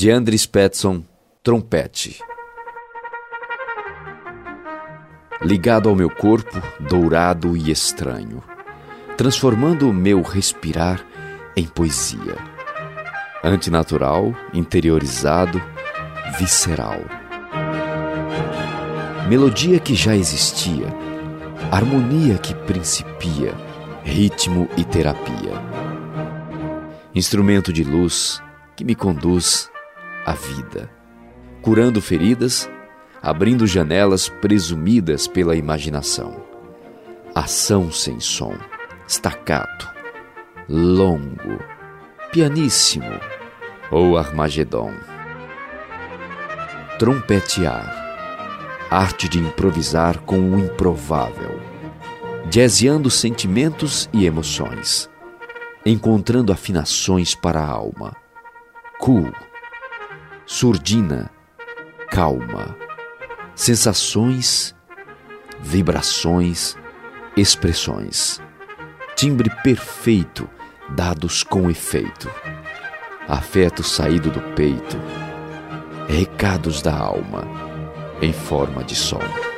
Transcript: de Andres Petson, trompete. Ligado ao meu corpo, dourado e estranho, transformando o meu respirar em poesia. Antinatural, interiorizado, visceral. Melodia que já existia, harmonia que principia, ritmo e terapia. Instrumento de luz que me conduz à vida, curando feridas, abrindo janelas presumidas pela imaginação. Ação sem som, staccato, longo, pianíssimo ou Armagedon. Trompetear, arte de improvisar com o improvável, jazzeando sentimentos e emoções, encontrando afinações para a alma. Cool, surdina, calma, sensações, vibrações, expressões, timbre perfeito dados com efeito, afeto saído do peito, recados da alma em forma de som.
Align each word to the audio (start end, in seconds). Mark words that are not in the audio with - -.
de 0.00 0.10
Andres 0.10 0.46
Petson, 0.46 1.04
trompete. 1.42 2.22
Ligado 5.42 5.90
ao 5.90 5.94
meu 5.94 6.08
corpo, 6.08 6.58
dourado 6.88 7.54
e 7.54 7.70
estranho, 7.70 8.42
transformando 9.18 9.90
o 9.90 9.92
meu 9.92 10.22
respirar 10.22 11.06
em 11.54 11.66
poesia. 11.66 12.34
Antinatural, 13.44 14.34
interiorizado, 14.54 15.62
visceral. 16.38 17.00
Melodia 19.28 19.78
que 19.78 19.94
já 19.94 20.16
existia, 20.16 20.86
harmonia 21.70 22.38
que 22.38 22.54
principia, 22.54 23.52
ritmo 24.02 24.66
e 24.78 24.82
terapia. 24.82 25.52
Instrumento 27.14 27.70
de 27.70 27.84
luz 27.84 28.42
que 28.74 28.82
me 28.82 28.94
conduz 28.94 29.70
à 30.24 30.32
vida, 30.32 30.90
curando 31.62 32.00
feridas, 32.00 32.70
abrindo 33.22 33.66
janelas 33.66 34.28
presumidas 34.28 35.26
pela 35.26 35.56
imaginação. 35.56 36.42
Ação 37.34 37.92
sem 37.92 38.18
som, 38.18 38.54
staccato, 39.06 39.88
longo, 40.68 41.58
pianíssimo 42.32 43.20
ou 43.90 44.16
Armagedon. 44.16 44.92
Trompetear, 46.98 48.88
arte 48.90 49.28
de 49.28 49.38
improvisar 49.38 50.18
com 50.20 50.38
o 50.38 50.58
improvável, 50.58 51.60
jazzeando 52.50 53.10
sentimentos 53.10 54.08
e 54.12 54.26
emoções, 54.26 55.08
encontrando 55.84 56.52
afinações 56.52 57.34
para 57.34 57.60
a 57.60 57.66
alma. 57.66 58.14
Cool, 58.98 59.32
surdina, 60.52 61.30
calma, 62.10 62.76
sensações, 63.54 64.74
vibrações, 65.60 66.76
expressões, 67.36 68.42
timbre 69.14 69.48
perfeito 69.62 70.50
dados 70.88 71.44
com 71.44 71.70
efeito, 71.70 72.28
afeto 73.28 73.84
saído 73.84 74.28
do 74.28 74.40
peito, 74.56 74.96
recados 76.08 76.82
da 76.82 76.98
alma 76.98 77.44
em 78.20 78.32
forma 78.32 78.82
de 78.82 78.96
som. 78.96 79.49